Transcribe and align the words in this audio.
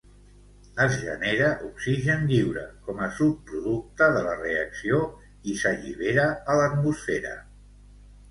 Es 0.83 0.93
genera 1.01 1.49
oxigen 1.65 2.23
lliure 2.31 2.63
com 2.87 3.03
a 3.07 3.09
subproducte 3.19 4.07
de 4.15 4.23
la 4.29 4.33
reacció 4.39 5.01
i 5.53 5.57
s'allibera 5.61 6.27
a 6.55 6.59
l'atmosfera. 6.61 7.35